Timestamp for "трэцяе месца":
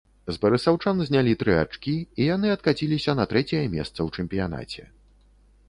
3.35-3.93